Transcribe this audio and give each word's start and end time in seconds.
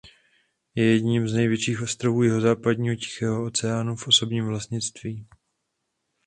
Je 0.75 0.83
jedním 0.91 1.27
z 1.27 1.33
největších 1.33 1.81
ostrovů 1.81 2.23
jihozápadního 2.23 2.95
Tichého 2.95 3.45
oceánu 3.45 3.95
v 3.95 4.07
osobním 4.07 4.45
vlastnictví. 4.47 5.27